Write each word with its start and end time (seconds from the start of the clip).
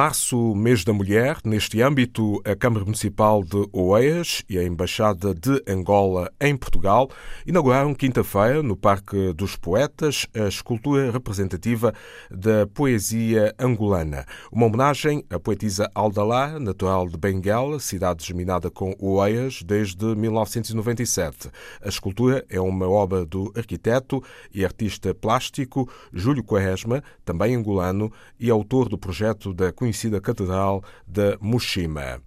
março, 0.00 0.54
mês 0.54 0.82
da 0.82 0.94
mulher. 0.94 1.36
Neste 1.44 1.82
âmbito, 1.82 2.40
a 2.42 2.56
Câmara 2.56 2.86
Municipal 2.86 3.44
de 3.44 3.68
Oeias 3.70 4.42
e 4.48 4.58
a 4.58 4.64
Embaixada 4.64 5.34
de 5.34 5.62
Angola 5.70 6.32
em 6.40 6.56
Portugal 6.56 7.10
inauguraram 7.46 7.94
quinta-feira, 7.94 8.62
no 8.62 8.74
Parque 8.74 9.34
dos 9.34 9.56
Poetas, 9.56 10.26
a 10.34 10.48
escultura 10.48 11.10
representativa 11.10 11.92
da 12.30 12.66
poesia 12.66 13.54
angolana. 13.58 14.24
Uma 14.50 14.64
homenagem 14.64 15.22
à 15.28 15.38
poetisa 15.38 15.90
Aldalá, 15.94 16.58
natural 16.58 17.06
de 17.06 17.18
Benguela, 17.18 17.78
cidade 17.78 18.24
germinada 18.24 18.70
com 18.70 18.96
Oeias 18.98 19.62
desde 19.62 20.16
1997. 20.16 21.50
A 21.84 21.88
escultura 21.90 22.42
é 22.48 22.58
uma 22.58 22.88
obra 22.88 23.26
do 23.26 23.52
arquiteto 23.54 24.24
e 24.50 24.64
artista 24.64 25.14
plástico 25.14 25.86
Júlio 26.10 26.42
Quaresma, 26.42 27.04
também 27.22 27.54
angolano, 27.54 28.10
e 28.38 28.48
autor 28.48 28.88
do 28.88 28.96
projeto 28.96 29.52
da 29.52 29.70
conhecida 29.90 30.20
Catedral 30.20 30.84
da 31.04 31.36
Mushima. 31.40 32.22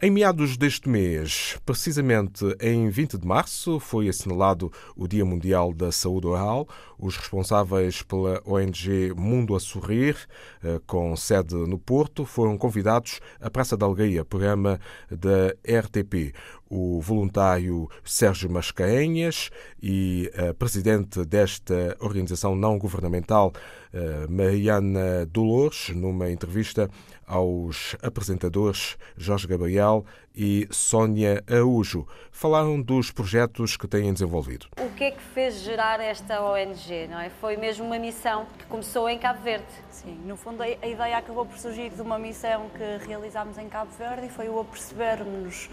Em 0.00 0.10
meados 0.10 0.56
deste 0.56 0.88
mês, 0.88 1.56
precisamente 1.64 2.44
em 2.60 2.88
20 2.88 3.18
de 3.18 3.26
março, 3.26 3.78
foi 3.78 4.08
assinalado 4.08 4.72
o 4.96 5.06
Dia 5.06 5.24
Mundial 5.24 5.72
da 5.72 5.92
Saúde 5.92 6.26
Oral. 6.26 6.66
Os 6.98 7.16
responsáveis 7.16 8.02
pela 8.02 8.40
ONG 8.44 9.12
Mundo 9.16 9.54
a 9.54 9.60
Sorrir, 9.60 10.16
eh, 10.62 10.80
com 10.86 11.14
sede 11.16 11.54
no 11.54 11.78
Porto, 11.78 12.24
foram 12.24 12.58
convidados 12.58 13.20
à 13.40 13.48
Praça 13.48 13.76
da 13.76 13.86
Algaia, 13.86 14.24
programa 14.24 14.80
da 15.08 15.54
RTP. 15.64 16.32
O 16.74 17.02
voluntário 17.02 17.86
Sérgio 18.02 18.50
Mascarenhas 18.50 19.50
e 19.82 20.32
a 20.34 20.54
presidente 20.54 21.22
desta 21.22 21.94
organização 22.00 22.56
não 22.56 22.78
governamental, 22.78 23.52
eh, 23.92 24.26
Mariana 24.26 25.26
Dolores, 25.26 25.90
numa 25.90 26.30
entrevista 26.30 26.88
aos 27.26 27.94
apresentadores 28.02 28.96
Jorge 29.18 29.46
Gabriel 29.46 30.02
e 30.34 30.66
Sónia 30.70 31.44
Araújo. 31.46 32.06
Falaram 32.30 32.80
dos 32.80 33.10
projetos 33.10 33.76
que 33.76 33.86
têm 33.86 34.10
desenvolvido. 34.10 34.66
O 34.80 34.88
que 34.94 35.04
é 35.04 35.10
que 35.10 35.22
fez 35.34 35.60
gerar 35.60 36.00
esta 36.00 36.42
ONG? 36.42 37.06
Não 37.08 37.20
é? 37.20 37.28
Foi 37.28 37.56
mesmo 37.56 37.84
uma 37.84 37.98
missão 37.98 38.46
que 38.58 38.64
começou 38.64 39.08
em 39.10 39.18
Cabo 39.18 39.42
Verde. 39.42 39.66
Sim, 39.90 40.18
no 40.24 40.38
fundo 40.38 40.62
a 40.62 40.68
ideia 40.68 41.18
acabou 41.18 41.44
por 41.44 41.58
surgir 41.58 41.90
de 41.90 42.00
uma 42.00 42.18
missão 42.18 42.70
que 42.70 43.06
realizámos 43.06 43.58
em 43.58 43.68
Cabo 43.68 43.90
Verde 43.98 44.26
e 44.26 44.30
foi 44.30 44.48
o 44.48 44.58
apercebermos 44.58 45.68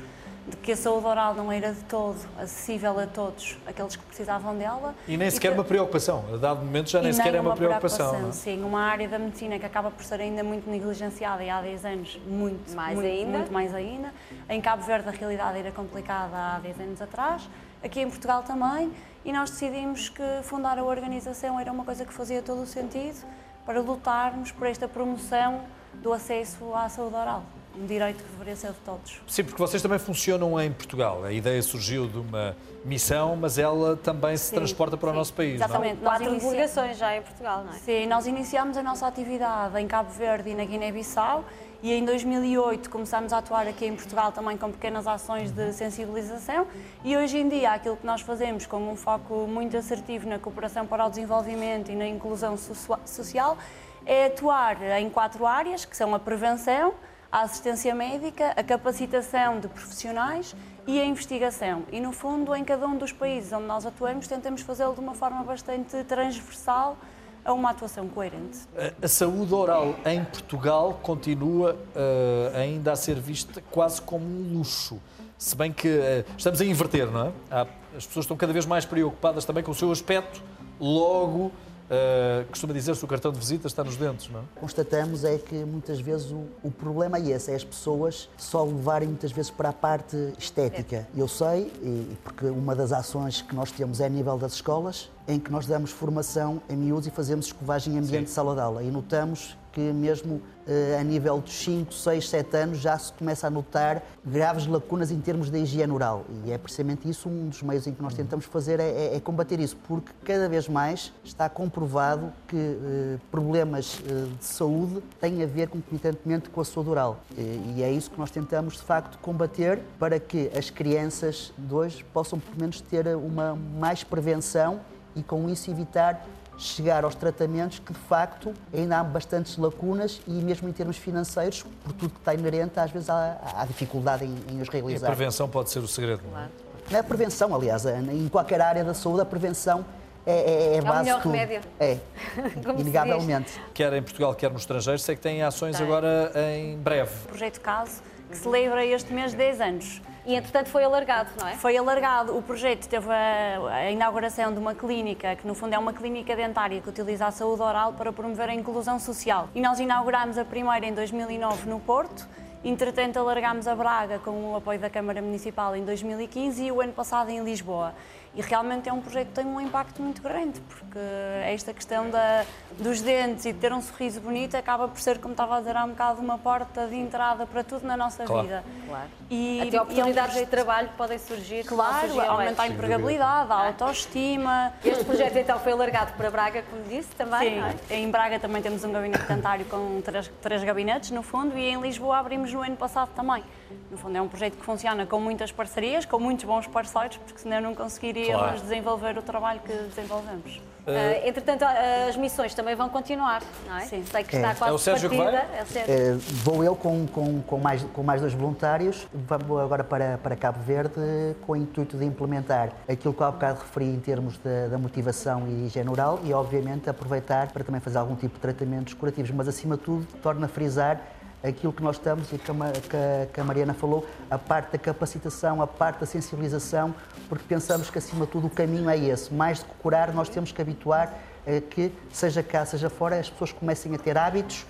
de 0.48 0.58
que 0.58 0.72
a 0.72 0.78
saúde 0.78 1.06
oral 1.06 1.36
não 1.36 1.52
era 1.52 1.72
de 1.72 1.84
todo 1.84 2.18
acessível 2.38 3.00
a 3.00 3.06
todos 3.06 3.58
aqueles 3.66 3.96
que 3.96 4.04
precisavam 4.04 4.58
dela. 4.58 4.96
E 5.08 5.16
nem 5.18 5.30
sequer 5.30 5.50
e 5.50 5.52
que... 5.52 5.60
uma 5.60 5.64
preocupação, 5.64 6.26
a 6.34 6.38
dado 6.38 6.66
momento 6.66 6.90
já 6.90 7.02
nem 7.02 7.14
sequer 7.14 7.36
é 7.36 7.40
uma, 7.40 7.52
uma 7.52 7.56
preocupação. 7.56 8.10
preocupação 8.10 8.30
é? 8.30 8.56
Sim, 8.56 8.64
uma 8.64 8.82
área 8.82 9.08
da 9.08 9.20
medicina 9.20 9.60
que 9.60 9.66
acaba 9.66 9.92
por 9.92 10.04
ser 10.04 10.22
ainda 10.22 10.44
muito 10.44 10.70
negligenciada 10.70 11.44
e 11.44 11.50
há 11.50 11.62
10 11.62 11.86
anos 11.86 12.20
muito 12.28 12.76
mais 12.76 12.96
muito, 12.96 13.10
ainda. 13.10 13.38
Muito 13.38 13.54
mais 13.54 13.76
ainda. 13.76 14.14
Em 14.50 14.60
Cabo 14.62 14.84
Verde 14.84 15.10
a 15.10 15.12
realidade 15.12 15.60
era 15.60 15.72
complicada 15.72 16.36
há 16.36 16.60
10 16.60 16.80
anos 16.80 17.02
atrás, 17.02 17.50
aqui 17.84 18.02
em 18.02 18.10
Portugal 18.10 18.44
também, 18.44 18.92
e 19.24 19.32
nós 19.32 19.52
decidimos 19.52 20.10
que 20.10 20.24
fundar 20.44 20.80
a 20.80 20.84
organização 20.84 21.60
era 21.60 21.72
uma 21.72 21.84
coisa 21.84 22.06
que 22.06 22.14
fazia 22.14 22.42
todo 22.42 22.64
o 22.64 22.66
sentido 22.66 23.26
para 23.66 23.82
lutarmos 23.82 24.52
por 24.52 24.66
esta 24.66 24.88
promoção 24.88 25.62
do 25.96 26.14
acesso 26.14 26.74
à 26.74 26.88
saúde 26.90 27.16
oral 27.16 27.44
um 27.78 27.86
direito 27.86 28.24
que 28.24 28.30
deveria 28.32 28.56
ser 28.56 28.72
de 28.72 28.80
todos. 28.86 29.22
Sim, 29.28 29.44
porque 29.44 29.62
vocês 29.62 29.82
também 29.82 30.00
funcionam 30.00 30.60
em 30.60 30.72
Portugal. 30.72 31.24
A 31.24 31.32
ideia 31.32 31.62
surgiu 31.62 32.08
de 32.08 32.18
uma 32.18 32.56
missão, 32.84 33.36
mas 33.36 33.58
ela 33.58 33.96
também 33.98 34.36
se 34.38 34.46
sim, 34.46 34.56
transporta 34.56 34.98
para 34.98 35.10
sim. 35.10 35.16
o 35.16 35.18
nosso 35.18 35.34
país. 35.34 35.56
Exatamente. 35.56 35.96
Não? 35.96 36.04
Quatro 36.04 36.30
inicia... 36.30 36.50
delegações 36.50 36.98
já 36.98 37.16
em 37.16 37.22
Portugal, 37.22 37.64
não 37.64 37.74
é? 37.74 37.78
Sim, 37.78 38.08
nós 38.08 38.26
iniciamos 38.26 38.78
a 38.78 38.84
nossa 38.84 39.08
atividade 39.08 39.80
em 39.80 39.88
Cabo 39.88 40.10
Verde 40.12 40.50
e 40.50 40.56
na 40.56 40.66
Guiné-Bissau 40.66 41.46
e 41.82 41.94
em 41.94 42.04
2008 42.04 42.90
começámos 42.90 43.32
a 43.32 43.38
atuar 43.38 43.66
aqui 43.68 43.86
em 43.86 43.96
Portugal 43.96 44.32
também 44.34 44.58
com 44.58 44.70
pequenas 44.70 45.08
ações 45.08 45.50
de 45.52 45.72
sensibilização 45.72 46.68
e 47.06 47.16
hoje 47.16 47.38
em 47.38 47.48
dia 47.48 47.72
aquilo 47.72 47.96
que 47.96 48.06
nós 48.06 48.20
fazemos 48.20 48.66
com 48.66 48.92
um 48.92 48.98
foco 48.98 49.48
muito 49.48 49.78
assertivo 49.78 50.28
na 50.28 50.38
cooperação 50.38 50.86
para 50.86 51.06
o 51.06 51.10
desenvolvimento 51.10 51.90
e 51.90 51.96
na 51.96 52.06
inclusão 52.06 52.58
social 53.06 53.58
é 54.06 54.26
atuar 54.26 54.82
em 55.00 55.10
quatro 55.10 55.46
áreas, 55.46 55.86
que 55.86 55.96
são 55.96 56.14
a 56.16 56.20
prevenção, 56.20 56.94
a 57.32 57.42
assistência 57.42 57.94
médica, 57.94 58.54
a 58.56 58.64
capacitação 58.64 59.60
de 59.60 59.68
profissionais 59.68 60.56
e 60.88 61.00
a 61.00 61.06
investigação. 61.06 61.84
E, 61.92 62.00
no 62.00 62.12
fundo, 62.12 62.56
em 62.56 62.64
cada 62.64 62.88
um 62.88 62.98
dos 62.98 63.12
países 63.12 63.54
onde 63.54 63.66
nós 63.66 63.86
atuamos, 63.86 64.28
tentamos 64.28 64.62
fazê-lo 64.62 64.94
de 64.94 65.00
uma 65.00 65.14
forma 65.14 65.44
bastante 65.44 66.04
transversal 66.06 66.98
a 67.46 67.54
uma 67.54 67.70
atuação 67.70 68.08
coerente. 68.08 68.60
A, 69.02 69.08
saúde 69.08 69.54
oral 69.54 69.96
em 70.06 70.24
Portugal 70.24 71.00
continua 71.02 71.74
uh, 71.74 72.58
ainda 72.58 72.92
a 72.92 72.96
ser 72.96 73.20
vista 73.20 73.64
quase 73.72 74.02
como 74.02 74.26
um 74.26 74.58
luxo. 74.58 75.00
Se 75.38 75.56
bem 75.56 75.72
que 75.72 75.88
uh, 75.88 76.26
estamos 76.38 76.60
a 76.60 76.66
inverter, 76.66 77.10
não 77.10 77.28
é? 77.28 77.32
Há, 77.50 77.62
as 77.96 78.06
pessoas 78.06 78.26
estão 78.26 78.36
cada 78.36 78.52
vez 78.52 78.66
mais 78.66 78.86
preocupadas 78.86 79.46
também 79.46 79.64
com 79.64 79.72
o 79.72 79.76
seu 79.76 79.92
aspecto, 79.92 80.44
logo 80.80 81.52
Uh, 81.90 82.46
costuma 82.50 82.72
dizer-se 82.72 83.04
o 83.04 83.08
cartão 83.08 83.32
de 83.32 83.40
visita 83.40 83.66
está 83.66 83.84
nos 83.84 83.96
dentes, 83.96 84.30
não 84.30 84.42
é? 84.42 84.44
Constatamos 84.60 85.24
é 85.24 85.40
que 85.40 85.56
muitas 85.56 86.00
vezes 86.00 86.30
o, 86.30 86.46
o, 86.62 86.70
problema 86.70 87.18
é 87.18 87.30
esse, 87.32 87.52
é 87.52 87.56
as 87.56 87.64
pessoas 87.64 88.30
só 88.38 88.64
levarem 88.64 89.08
muitas 89.08 89.32
vezes 89.32 89.50
para 89.50 89.70
a 89.70 89.74
parte 89.74 90.16
estética. 90.38 91.08
Eu 91.18 91.28
sei, 91.28 91.74
e, 91.82 92.16
porque 92.24 92.46
uma 92.46 92.76
das 92.76 92.92
ações 92.92 93.42
que 93.42 93.56
nós 93.56 93.72
temos 93.72 94.00
é 94.00 94.06
a 94.06 94.10
nível 94.10 94.38
das 94.38 94.54
escolas, 94.54 95.10
em 95.30 95.40
que 95.40 95.52
nós 95.52 95.68
damos 95.68 95.92
formação 95.92 96.60
em 96.68 96.76
miúdos 96.76 97.06
e 97.06 97.12
fazemos 97.12 97.46
escovagem 97.46 97.94
em 97.94 97.98
ambiente 98.00 98.18
Sim. 98.18 98.24
de 98.24 98.30
sala 98.32 98.56
de 98.56 98.62
aula. 98.62 98.84
E 98.84 98.90
notamos 98.90 99.56
que 99.72 99.80
mesmo 99.80 100.42
eh, 100.68 100.98
a 101.00 101.04
nível 101.04 101.40
dos 101.40 101.54
5, 101.64 101.94
6, 101.94 102.30
7 102.30 102.58
anos 102.58 102.78
já 102.80 102.98
se 102.98 103.14
começa 103.14 103.46
a 103.46 103.50
notar 103.50 104.04
graves 104.26 104.66
lacunas 104.66 105.12
em 105.12 105.20
termos 105.20 105.52
de 105.52 105.60
higiene 105.60 105.94
oral. 105.94 106.26
E 106.44 106.52
é 106.52 106.58
precisamente 106.58 107.08
isso 107.08 107.30
um 107.30 107.50
dos 107.50 107.62
meios 107.62 107.86
em 107.86 107.94
que 107.94 108.02
nós 108.02 108.16
tentamos 108.16 108.46
fazer 108.46 108.80
é, 108.80 108.90
é, 108.90 109.16
é 109.16 109.20
combater 109.20 109.60
isso, 109.60 109.78
porque 109.88 110.12
cada 110.26 110.50
vez 110.50 110.68
mais 110.68 111.14
está 111.24 111.48
comprovado 111.48 112.34
que 112.48 112.58
eh, 112.58 113.18
problemas 113.30 114.02
eh, 114.04 114.28
de 114.40 114.46
saúde 114.46 115.04
têm 115.22 115.44
a 115.44 115.46
ver 115.46 115.68
concomitantemente 115.68 116.50
com 116.50 116.60
a 116.60 116.66
saúde 116.66 116.90
oral. 116.90 117.20
E, 117.38 117.76
e 117.78 117.84
é 117.84 117.92
isso 117.92 118.10
que 118.10 118.18
nós 118.18 118.32
tentamos 118.32 118.74
de 118.74 118.82
facto 118.82 119.20
combater 119.20 119.80
para 120.00 120.20
que 120.20 120.50
as 120.58 120.72
crianças 120.72 121.54
de 121.56 121.72
hoje 121.72 122.04
possam 122.12 122.40
pelo 122.40 122.60
menos 122.60 122.82
ter 122.82 123.06
uma 123.16 123.56
mais 123.56 124.04
prevenção 124.04 124.80
e 125.16 125.24
com 125.24 125.50
isso 125.50 125.70
evitar 125.70 126.26
chegar 126.58 127.06
aos 127.06 127.16
tratamentos 127.16 127.80
que 127.80 127.94
de 127.94 128.00
facto 128.00 128.54
ainda 128.74 129.00
há 129.00 129.04
bastantes 129.04 129.58
lacunas 129.58 130.22
e 130.28 130.32
mesmo 130.32 130.68
em 130.68 130.74
termos 130.74 130.98
financeiros, 130.98 131.64
por 131.84 131.94
tudo 131.94 132.14
que 132.14 132.20
está 132.20 132.34
inerente, 132.34 132.78
às 132.80 132.92
vezes 132.92 133.10
há, 133.10 133.38
há 133.56 133.66
dificuldade 133.66 134.26
em, 134.26 134.36
em, 134.52 134.62
os 134.62 134.68
realizar. 134.68 135.08
E 135.08 135.12
a 135.12 135.16
prevenção 135.16 135.48
pode 135.48 135.70
ser 135.70 135.80
o 135.80 135.88
segredo. 135.88 136.22
Claro. 136.30 136.50
Não 136.92 136.98
é 136.98 137.00
a 137.00 137.04
prevenção, 137.04 137.56
aliás, 137.56 137.86
em 137.86 138.28
qualquer 138.28 138.60
área 138.62 138.84
da 138.84 138.94
saúde 138.94 139.22
a 139.22 139.26
prevenção 139.26 139.86
é, 140.26 140.34
é, 140.34 140.78
é, 140.78 140.82
base 140.82 141.10
é 141.10 141.16
o 141.16 141.20
melhor 141.20 141.22
remédio. 141.22 141.62
É, 141.80 141.98
inegavelmente. 142.78 143.60
Quer 143.74 143.94
em 143.94 144.02
Portugal, 144.02 144.36
quer 144.36 144.52
no 144.52 144.58
estrangeiro, 144.58 145.00
sei 145.00 145.16
que 145.16 145.22
têm 145.22 145.42
ações 145.42 145.78
tem. 145.78 145.86
agora 145.86 146.32
em 146.36 146.78
breve. 146.78 147.12
O 147.26 147.28
projeto 147.30 147.62
CASO, 147.62 148.02
que 148.30 148.38
celebra 148.38 148.86
este 148.86 149.14
mês 149.14 149.34
10 149.34 149.62
anos. 149.62 150.02
E, 150.30 150.36
entretanto, 150.36 150.70
foi 150.70 150.84
alargado, 150.84 151.32
não 151.40 151.48
é? 151.48 151.56
Foi 151.56 151.76
alargado. 151.76 152.38
O 152.38 152.42
projeto 152.44 152.88
teve 152.88 153.10
a, 153.10 153.58
a, 153.74 153.90
inauguração 153.90 154.54
de 154.54 154.60
uma 154.60 154.76
clínica, 154.76 155.36
que 155.36 155.48
no 155.48 155.56
fundo 155.56 155.74
é 155.74 155.80
uma 155.80 155.92
clínica 155.92 156.36
dentária 156.36 156.80
que 156.80 156.88
utiliza 156.88 157.26
a 157.26 157.32
saúde 157.32 157.64
oral 157.64 157.94
para 157.94 158.14
promover 158.14 158.48
a 158.48 158.54
inclusão 158.54 159.00
social. 159.00 159.50
E 159.56 159.60
nós 159.60 159.80
inaugurámos 159.80 160.38
a 160.38 160.46
primeira 160.46 160.86
em 160.86 160.94
2009 160.94 161.68
no 161.68 161.80
Porto. 161.80 162.28
Entretanto, 162.64 163.18
alargámos 163.18 163.68
a 163.68 163.76
Braga 163.76 164.20
com 164.20 164.52
o 164.52 164.56
apoio 164.58 164.78
da 164.80 164.90
Câmara 164.90 165.22
Municipal 165.22 165.76
em 165.78 165.86
2015 165.86 166.66
e 166.66 166.72
o 166.72 166.82
ano 166.82 166.92
passado 166.92 167.30
em 167.30 167.42
Lisboa. 167.42 167.94
E 168.36 168.42
realmente 168.42 168.88
é 168.88 168.94
um 168.94 169.02
projeto 169.02 169.30
que 169.30 169.34
tem 169.34 169.46
um 169.46 169.60
impacto 169.60 170.02
muito 170.02 170.22
grande, 170.22 170.60
porque 170.62 171.00
esta 171.46 171.74
questão 171.74 172.10
da, 172.12 172.46
dos 172.78 173.02
dentes 173.02 173.46
e 173.46 173.54
de 173.54 173.60
ter 173.60 173.74
um 173.74 173.82
sorriso 173.82 174.22
bonito 174.22 174.56
acaba 174.56 174.88
por 174.88 175.00
ser, 175.00 175.18
como 175.20 175.32
estava 175.32 175.58
a 175.58 175.60
dizer 175.60 175.76
há 175.76 175.84
um 175.84 175.90
bocado, 175.90 176.22
uma 176.22 176.38
porta 176.38 176.86
de 176.86 176.96
entrada 176.96 177.48
para 177.48 177.64
tudo 177.64 177.88
na 177.88 177.98
nossa 177.98 178.26
claro. 178.26 178.44
vida. 178.44 178.64
Claro. 178.88 179.10
E, 179.32 179.62
Até 179.62 179.82
oportunidades 179.82 180.18
é 180.18 180.22
um 180.22 180.24
projeto... 180.26 180.46
de 180.46 180.52
trabalho 180.52 180.90
podem 180.96 181.18
surgir. 181.18 181.64
Claro, 181.66 182.22
aumentar 182.22 182.64
a 182.64 182.68
empregabilidade, 182.68 183.52
a 183.52 183.68
autoestima. 183.68 184.74
Este 184.86 185.04
projeto 185.04 185.36
então 185.38 185.60
foi 185.60 185.72
alargado 185.72 186.14
para 186.14 186.30
Braga, 186.30 186.64
como 186.70 186.84
disse, 186.84 187.10
também. 187.16 187.62
Sim, 187.62 187.76
é? 187.90 187.96
em 187.98 188.12
Braga 188.12 188.40
também 188.40 188.62
temos 188.62 188.84
um 188.84 188.92
gabinete 188.92 189.24
dentário 189.24 189.66
com 189.66 190.02
três, 190.02 190.30
três 190.42 190.64
gabinetes, 190.64 191.10
no 191.10 191.24
fundo, 191.24 191.58
e 191.58 191.68
em 191.68 191.82
Lisboa 191.82 192.20
abrimos 192.20 192.49
no 192.54 192.62
ano 192.62 192.76
passado 192.76 193.10
também. 193.16 193.44
No 193.92 193.98
fundo, 193.98 194.18
é 194.18 194.22
um 194.22 194.28
projeto 194.28 194.58
que 194.58 194.66
funciona 194.66 195.06
com 195.06 195.20
muitas 195.20 195.52
parcerias, 195.52 196.06
com 196.06 196.20
muitos 196.20 196.46
bons 196.46 196.68
parceiros, 196.68 197.18
porque 197.18 197.40
senão 197.40 197.62
não 197.62 197.76
conseguiríamos 197.76 198.42
claro. 198.42 198.62
desenvolver 198.62 199.18
o 199.18 199.22
trabalho 199.22 199.60
que 199.60 199.74
desenvolvemos. 199.74 200.62
Uh, 200.90 201.28
entretanto, 201.28 201.64
as 202.08 202.18
missões 202.18 202.56
também 202.56 202.76
vão 202.76 202.90
continuar, 202.90 203.44
não 203.68 203.78
é? 203.78 203.82
Sim. 203.82 204.04
Sei 204.06 204.24
que 204.24 204.36
está 204.36 204.52
é. 204.52 204.56
quase 204.56 204.72
é 204.72 204.76
o 204.76 204.78
Sérgio 204.80 205.10
partida. 205.10 205.46
É 205.56 205.62
o 205.62 205.66
Sérgio. 205.66 205.94
É, 205.94 206.14
vou 206.44 206.64
eu 206.64 206.76
com, 206.76 207.06
com, 207.08 207.42
com, 207.42 207.58
mais, 207.60 207.84
com 207.84 208.02
mais 208.02 208.22
dois 208.22 208.34
voluntários. 208.34 209.08
Vamos 209.14 209.62
agora 209.62 209.84
para, 209.84 210.18
para 210.18 210.36
Cabo 210.36 210.60
Verde 210.64 211.36
com 211.46 211.52
o 211.52 211.56
intuito 211.56 211.98
de 211.98 212.06
implementar 212.06 212.72
aquilo 212.88 213.14
que 213.14 213.24
há 213.24 213.30
bocado 213.30 213.60
referi 213.60 213.86
em 213.86 214.00
termos 214.00 214.38
da, 214.40 214.68
da 214.68 214.78
motivação 214.78 215.48
e 215.48 215.68
higiene 215.68 215.90
oral 215.90 216.20
e, 216.24 216.34
obviamente, 216.34 216.90
aproveitar 216.90 217.52
para 217.52 217.64
também 217.64 217.82
fazer 217.82 218.00
algum 218.00 218.16
tipo 218.16 218.36
de 218.36 218.42
tratamentos 218.42 218.94
curativos. 218.94 219.30
Mas, 219.32 219.48
acima 219.48 219.78
de 219.78 219.84
tudo, 219.84 220.08
torna 220.24 220.48
a 220.48 220.50
frisar 220.50 221.02
aquilo 221.44 221.72
que 221.72 221.82
nós 221.82 221.96
estamos 221.96 222.32
e 222.34 222.38
que 222.38 222.52
a, 222.52 223.26
que 223.32 223.40
a 223.40 223.44
Mariana 223.44 223.74
falou, 223.74 224.06
a 224.30 224.38
parte 224.38 224.72
da 224.72 224.78
capacitação, 224.78 225.62
a 225.62 225.68
parte 225.68 226.00
da 226.00 226.06
sensibilização, 226.06 226.94
porque 227.28 227.46
pensamos 227.48 227.90
que 227.90 227.98
acima 227.98 228.26
de 228.26 228.32
tudo 228.32 228.48
o 228.48 228.50
caminho 228.50 228.90
é 228.90 228.98
esse. 228.98 229.34
Mais 229.34 229.60
do 229.60 229.66
que 229.66 229.74
curar, 229.82 230.14
nós 230.14 230.30
temos 230.30 230.52
que 230.52 230.62
habituar 230.62 231.14
a 231.48 231.62
que, 231.62 231.92
seja 232.12 232.44
cá, 232.44 232.66
seja 232.66 232.90
fora, 232.90 233.20
as 233.20 233.30
pessoas 233.30 233.52
comecem 233.52 233.94
a 233.96 233.98
ter 233.98 234.18
hábitos 234.18 234.66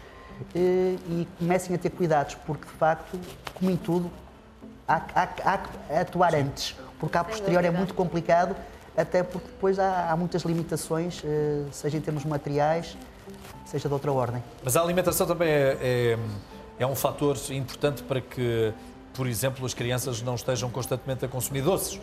eh, 0.56 0.96
e 1.08 1.28
comecem 1.38 1.76
a 1.76 1.80
ter 1.80 1.90
cuidados, 1.90 2.36
porque 2.46 2.66
de 2.66 2.72
facto, 2.72 3.20
como 3.56 3.72
em 3.72 3.78
tudo, 3.78 4.10
há, 4.88 5.02
há, 5.14 5.24
há 5.24 5.58
que 5.58 5.94
atuar 5.94 6.36
antes, 6.36 6.76
porque 7.00 7.18
a 7.18 7.24
posterior 7.24 7.64
é 7.66 7.72
muito 7.72 7.94
complicado, 7.94 8.56
até 8.96 9.24
porque 9.24 9.48
depois 9.48 9.80
há, 9.80 10.12
há 10.12 10.16
muitas 10.16 10.44
limitações, 10.44 11.22
eh, 11.26 11.64
seja 11.72 11.98
em 11.98 12.02
termos 12.02 12.24
materiais, 12.26 12.96
seja 13.66 13.88
de 13.88 13.94
outra 13.94 14.12
ordem. 14.12 14.44
Mas 14.64 14.76
a 14.76 14.82
alimentação 14.82 15.28
também 15.28 15.50
é, 15.50 15.78
é, 15.82 16.20
é 16.80 16.88
um 16.88 16.96
fator 16.96 17.38
importante 17.52 18.02
para 18.04 18.22
que, 18.22 18.74
por 19.14 19.28
exemplo, 19.28 19.66
as 19.66 19.74
crianças 19.74 20.22
não 20.22 20.36
estejam 20.36 20.70
constantemente 20.70 21.26
a 21.26 21.28
consumir 21.28 21.62
doces, 21.62 22.00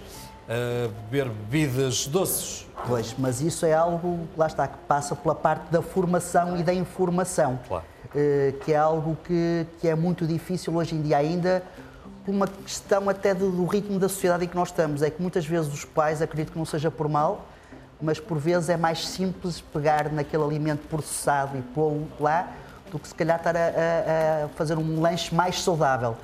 a 0.49 0.89
beber 1.11 1.29
bebidas 1.31 2.07
doces. 2.07 2.67
Pois, 2.87 3.15
mas 3.19 3.41
isso 3.41 3.65
é 3.65 3.73
algo, 3.73 4.29
lá 4.37 4.47
está, 4.47 4.69
que 4.69 4.77
passa 4.87 5.17
pela 5.17 5.35
parte 5.35 5.71
da 5.73 5.81
formação 5.83 6.57
e 6.59 6.63
da 6.63 6.75
informação, 6.75 7.59
Claro. 7.67 7.85
eh, 8.15 8.55
que 8.65 8.73
é 8.73 8.77
algo 8.77 9.17
que, 9.25 9.67
que 9.81 9.89
é 9.89 9.95
muito 9.95 10.27
difícil 10.27 10.77
hoje 10.77 10.95
em 10.95 11.01
dia 11.03 11.17
ainda, 11.17 11.63
por 12.25 12.33
uma 12.35 12.47
questão 12.47 13.09
até 13.09 13.33
do, 13.33 13.51
do 13.51 13.65
ritmo 13.65 13.99
da 13.99 14.09
sociedade 14.09 14.45
em 14.45 14.49
que 14.49 14.55
nós 14.57 14.69
estamos. 14.69 15.01
É 15.01 15.09
que 15.09 15.23
muitas 15.23 15.47
vezes 15.47 15.73
os 15.73 15.85
pais, 15.85 16.21
acredito 16.21 16.53
que 16.53 16.59
não 16.59 16.67
seja 16.67 16.91
por 16.91 17.09
mal, 17.09 17.47
mas 18.01 18.21
por 18.21 18.37
vezes 18.37 18.69
é 18.69 18.77
mais 18.77 19.07
simples 19.09 19.61
pegar 19.73 20.13
naquele 20.13 20.43
alimento 20.45 20.87
processado 20.87 21.57
e 21.57 21.63
pô-lo 21.63 22.07
lá 22.21 22.53
do 22.91 22.99
que 22.99 23.09
se 23.09 23.15
calhar 23.15 23.37
estar 23.39 23.57
a, 23.57 23.61
a- 23.61 24.45
a 24.45 24.49
fazer 24.51 24.79
um 24.79 25.01
lanche 25.01 25.35
mais 25.35 25.61
saudável. 25.63 26.17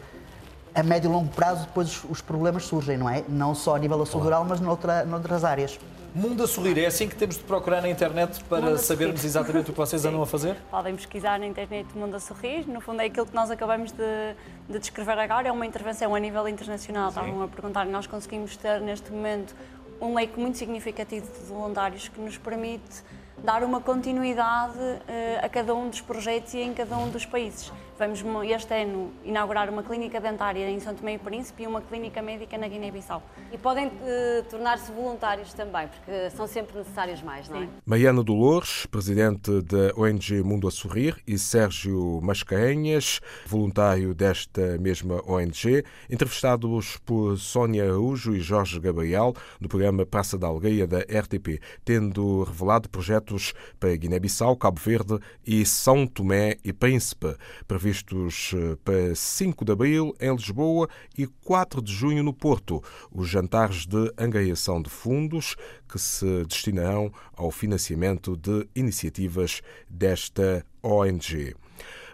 A 0.74 0.82
médio 0.82 1.08
e 1.10 1.12
longo 1.12 1.28
prazo 1.30 1.66
depois 1.66 1.88
os, 1.88 2.04
os 2.10 2.20
problemas 2.22 2.64
surgem, 2.64 2.96
não 2.96 3.08
é? 3.08 3.22
Não 3.28 3.54
só 3.54 3.76
a 3.76 3.78
nível 3.78 4.04
saudável, 4.06 4.44
mas 4.48 4.60
noutra, 4.60 5.04
noutras 5.04 5.44
áreas. 5.44 5.78
Mundo 6.14 6.42
a 6.44 6.46
sorrir, 6.46 6.78
é 6.78 6.84
assim 6.86 7.08
que 7.08 7.14
temos 7.16 7.36
de 7.38 7.44
procurar 7.44 7.80
na 7.80 7.88
internet 7.88 8.42
para 8.44 8.76
sabermos 8.76 9.24
exatamente 9.24 9.70
o 9.70 9.72
que 9.72 9.78
vocês 9.78 10.04
andam 10.06 10.20
a 10.22 10.26
fazer? 10.26 10.56
Podem 10.70 10.94
pesquisar 10.94 11.38
na 11.38 11.46
internet 11.46 11.86
o 11.94 11.98
Mundo 11.98 12.14
a 12.16 12.20
Sorrir. 12.20 12.66
No 12.68 12.82
fundo, 12.82 13.00
é 13.00 13.06
aquilo 13.06 13.24
que 13.24 13.34
nós 13.34 13.50
acabamos 13.50 13.92
de, 13.92 14.34
de 14.68 14.78
descrever 14.78 15.18
agora. 15.18 15.48
É 15.48 15.52
uma 15.52 15.64
intervenção 15.64 16.14
a 16.14 16.18
nível 16.18 16.46
internacional. 16.48 17.08
Estavam 17.08 17.42
a 17.42 17.48
perguntar. 17.48 17.86
Nós 17.86 18.06
conseguimos 18.06 18.54
ter, 18.58 18.78
neste 18.82 19.10
momento, 19.10 19.54
um 20.02 20.14
leque 20.14 20.38
muito 20.38 20.58
significativo 20.58 21.26
de 21.32 21.46
voluntários 21.46 22.08
que 22.08 22.20
nos 22.20 22.36
permite 22.36 23.02
dar 23.44 23.62
uma 23.64 23.80
continuidade 23.80 24.78
eh, 25.08 25.40
a 25.42 25.48
cada 25.48 25.74
um 25.74 25.88
dos 25.88 26.00
projetos 26.00 26.54
e 26.54 26.58
em 26.60 26.72
cada 26.72 26.96
um 26.96 27.10
dos 27.10 27.26
países. 27.26 27.72
Vamos 27.98 28.22
mo- 28.22 28.42
este 28.42 28.72
ano 28.74 29.12
inaugurar 29.24 29.68
uma 29.68 29.82
clínica 29.82 30.20
dentária 30.20 30.68
em 30.68 30.80
São 30.80 30.94
Tomé 30.94 31.14
e 31.14 31.18
Príncipe 31.18 31.62
e 31.62 31.66
uma 31.66 31.80
clínica 31.80 32.20
médica 32.22 32.56
na 32.58 32.66
Guiné-Bissau. 32.66 33.22
E 33.52 33.58
podem 33.58 33.90
eh, 34.04 34.44
tornar-se 34.48 34.90
voluntários 34.92 35.52
também, 35.52 35.88
porque 35.88 36.30
são 36.30 36.46
sempre 36.46 36.78
necessários 36.78 37.22
mais, 37.22 37.48
não 37.48 37.62
é? 37.62 37.68
Mariana 37.84 38.22
Dolores, 38.22 38.86
presidente 38.86 39.50
da 39.62 39.92
ONG 39.96 40.42
Mundo 40.42 40.66
a 40.66 40.70
Sorrir, 40.70 41.16
e 41.26 41.38
Sérgio 41.38 42.20
Mascarenhas, 42.22 43.20
voluntário 43.46 44.14
desta 44.14 44.78
mesma 44.78 45.20
ONG, 45.26 45.84
entrevistados 46.10 46.96
por 47.04 47.36
Sónia 47.38 47.84
Araújo 47.84 48.34
e 48.34 48.40
Jorge 48.40 48.78
Gabriel 48.80 49.34
no 49.60 49.68
programa 49.68 50.04
Praça 50.06 50.36
da 50.38 50.46
Aldeia 50.46 50.86
da 50.86 50.98
RTP, 50.98 51.60
tendo 51.84 52.42
revelado 52.44 52.88
projetos 52.88 53.31
para 53.78 53.96
Guiné-Bissau, 53.96 54.56
Cabo 54.56 54.80
Verde 54.80 55.18
e 55.46 55.64
São 55.64 56.06
Tomé 56.06 56.56
e 56.64 56.72
Príncipe, 56.72 57.36
previstos 57.66 58.52
eh, 58.54 58.76
para 58.84 59.14
5 59.14 59.64
de 59.64 59.72
abril 59.72 60.14
em 60.20 60.34
Lisboa 60.34 60.88
e 61.16 61.26
4 61.26 61.80
de 61.80 61.92
junho 61.92 62.22
no 62.22 62.32
Porto, 62.32 62.82
os 63.10 63.28
jantares 63.28 63.86
de 63.86 64.12
angariação 64.18 64.82
de 64.82 64.90
fundos 64.90 65.56
que 65.88 65.98
se 65.98 66.44
destinarão 66.44 67.12
ao 67.34 67.50
financiamento 67.50 68.36
de 68.36 68.68
iniciativas 68.74 69.62
desta 69.88 70.64
ONG. 70.82 71.54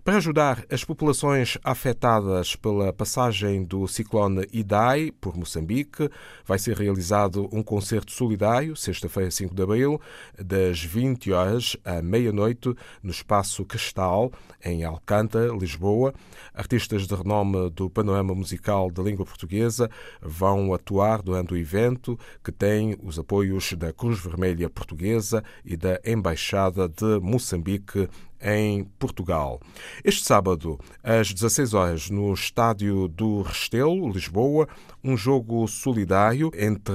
Para 0.09 0.17
ajudar 0.17 0.65
as 0.71 0.85
populações 0.85 1.59
afetadas 1.63 2.57
pela 2.57 2.95
passagem 2.95 3.63
do 3.63 3.87
ciclone 3.87 4.49
Idai 4.51 5.13
por 5.21 5.37
Moçambique, 5.37 6.09
vai 6.47 6.59
ser 6.59 6.79
realizado 6.79 7.47
um 7.53 7.63
concerto 7.63 8.11
solidário, 8.11 8.75
sexta-feira, 8.75 9.31
5 9.31 9.55
de 9.55 9.63
abril, 9.63 10.01
das 10.43 10.83
20 10.83 11.31
horas 11.31 11.77
à 11.85 12.01
meia-noite, 12.01 12.75
no 13.03 13.11
Espaço 13.11 13.67
Cristal, 13.67 14.33
em 14.65 14.83
Alcântara, 14.83 15.53
Lisboa. 15.53 16.15
Artistas 16.55 17.07
de 17.07 17.15
renome 17.15 17.69
do 17.69 17.91
panorama 17.91 18.35
musical 18.35 18.91
da 18.91 19.03
língua 19.03 19.27
portuguesa 19.27 19.91
vão 20.23 20.73
atuar 20.73 21.21
durante 21.21 21.53
o 21.53 21.57
evento, 21.59 22.19
que 22.43 22.51
tem 22.51 22.97
os 23.03 23.19
apoios 23.19 23.75
da 23.75 23.93
Cruz 23.93 24.19
Vermelha 24.19 24.71
Portuguesa 24.71 25.45
e 25.63 25.77
da 25.77 26.01
Embaixada 26.03 26.89
de 26.89 27.21
Moçambique 27.21 28.09
em 28.41 28.85
Portugal. 28.99 29.61
Este 30.05 30.25
sábado, 30.25 30.79
às 31.03 31.33
16 31.33 31.75
horas, 31.75 32.11
no 32.11 32.33
estádio 32.33 33.09
do 33.09 33.43
Restelo, 33.43 34.11
Lisboa, 34.11 34.69
um 35.03 35.17
jogo 35.17 35.67
solidário 35.67 36.51
entre 36.55 36.93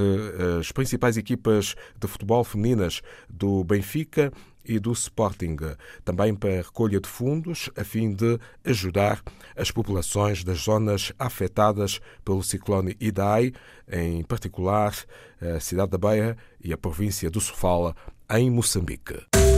as 0.60 0.72
principais 0.72 1.18
equipas 1.18 1.76
de 2.00 2.08
futebol 2.08 2.44
femininas 2.44 3.02
do 3.30 3.64
Benfica 3.64 4.32
e 4.66 4.80
do 4.80 4.92
Sporting, 4.94 5.58
também 6.04 6.34
para 6.34 6.62
recolha 6.62 7.00
de 7.00 7.08
fundos 7.08 7.70
a 7.76 7.84
fim 7.84 8.14
de 8.14 8.40
ajudar 8.64 9.22
as 9.56 9.72
populações 9.72 10.44
das 10.44 10.60
zonas 10.60 11.12
afetadas 11.20 12.00
pelo 12.24 12.44
ciclone 12.44 12.96
Idai, 13.00 13.52
em 13.92 14.24
particular 14.24 14.96
a 15.42 15.60
cidade 15.60 15.92
da 15.92 15.98
Beira 15.98 16.38
e 16.64 16.72
a 16.72 16.78
província 16.78 17.30
do 17.30 17.42
Sofala, 17.42 17.96
em 18.30 18.50
Moçambique. 18.50 19.16